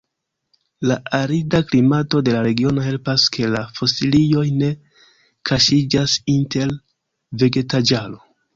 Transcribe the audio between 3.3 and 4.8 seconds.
ke la fosilioj ne